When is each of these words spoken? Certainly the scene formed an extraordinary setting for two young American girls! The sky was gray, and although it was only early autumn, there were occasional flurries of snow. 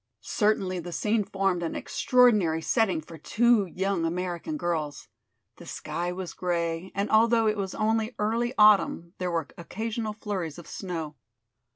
Certainly 0.23 0.79
the 0.79 0.91
scene 0.91 1.23
formed 1.23 1.61
an 1.61 1.75
extraordinary 1.75 2.59
setting 2.59 3.01
for 3.01 3.19
two 3.19 3.67
young 3.67 4.03
American 4.03 4.57
girls! 4.57 5.07
The 5.57 5.67
sky 5.67 6.11
was 6.11 6.33
gray, 6.33 6.91
and 6.95 7.07
although 7.11 7.45
it 7.45 7.55
was 7.55 7.75
only 7.75 8.15
early 8.17 8.51
autumn, 8.57 9.13
there 9.19 9.29
were 9.29 9.49
occasional 9.59 10.13
flurries 10.13 10.57
of 10.57 10.65
snow. 10.65 11.17